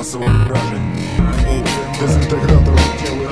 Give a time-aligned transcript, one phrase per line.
[0.00, 0.82] масового вражень.
[2.00, 3.28] Дезінтегратор тіли.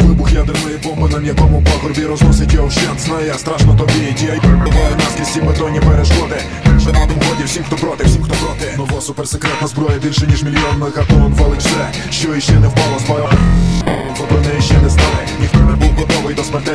[0.00, 3.00] Вибух ядерної бомби на м'якому пагорбі розносить його вщент.
[3.00, 6.36] Знає, страшно тобі, ті буває наскрізь всі бетонні перешкоди.
[6.64, 8.76] Шанадом годі всім, хто проти, всім, хто проти.
[8.76, 13.24] Нова суперсекретна зброя більше, ніж мільйон мегатон Валить все, що іще не впало з бою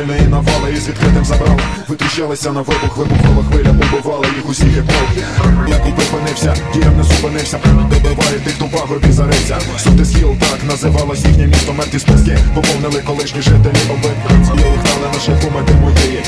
[0.02, 5.68] смертельної навали І з відкритим забрали, витріщалися на вибух Вибухова хвиля убивала їх усіх вовк.
[5.68, 7.58] Як припинився, діям не зупинився.
[7.64, 11.72] Добиває тих, хто в пагорбі зарився Сути схіл, так називалось їхнє місто.
[11.72, 14.54] Мертві списки поповнили колишні жителі Обидва.
[14.54, 16.22] Гнали на шляху мети моєї.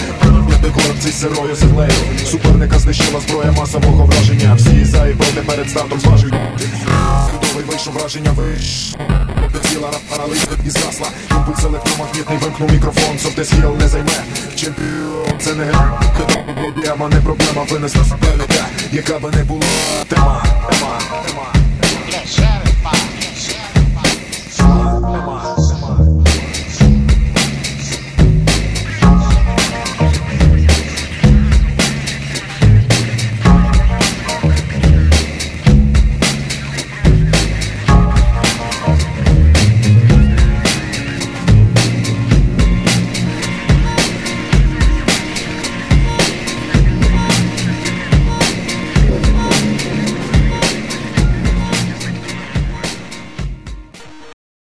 [0.75, 1.93] Корпці сирою землею.
[2.27, 4.55] Суперника знищила зброя масового враження.
[4.55, 5.07] Всі за
[5.47, 6.35] перед стартом зважують.
[7.33, 8.95] Готовий вийшов враження виш
[9.75, 14.25] Ціла паралич і зрасла Імпульс електромагнітний вимкнув мікрофон Софте хіл не займе.
[14.55, 16.01] Чемпіон це не гра
[17.09, 17.67] не проблема.
[17.71, 19.67] Винесла суперника Яка би не була
[20.09, 20.99] тема, тема